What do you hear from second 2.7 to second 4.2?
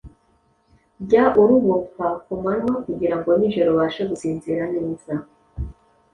kugirango nijoro ubashe